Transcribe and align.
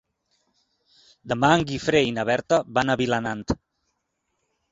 Demà 1.33 1.51
en 1.57 1.65
Guifré 1.71 2.01
i 2.07 2.15
na 2.17 2.25
Berta 2.31 2.59
van 2.79 2.93
a 2.93 2.97
Vilanant. 3.03 3.45